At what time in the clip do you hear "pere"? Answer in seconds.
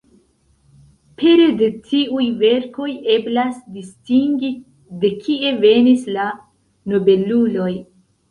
1.19-1.43